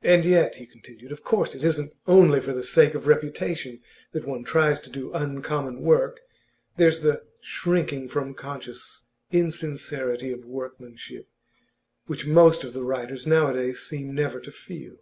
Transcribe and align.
'And 0.00 0.24
yet,' 0.24 0.54
he 0.54 0.64
continued, 0.66 1.10
'of 1.10 1.24
course 1.24 1.56
it 1.56 1.64
isn't 1.64 1.92
only 2.06 2.40
for 2.40 2.52
the 2.52 2.62
sake 2.62 2.94
of 2.94 3.08
reputation 3.08 3.80
that 4.12 4.24
one 4.28 4.44
tries 4.44 4.78
to 4.78 4.90
do 4.90 5.12
uncommon 5.12 5.80
work. 5.80 6.20
There's 6.76 7.00
the 7.00 7.24
shrinking 7.40 8.10
from 8.10 8.34
conscious 8.34 9.06
insincerity 9.32 10.30
of 10.30 10.44
workmanship 10.44 11.28
which 12.06 12.28
most 12.28 12.62
of 12.62 12.74
the 12.74 12.84
writers 12.84 13.26
nowadays 13.26 13.80
seem 13.80 14.14
never 14.14 14.38
to 14.38 14.52
feel. 14.52 14.98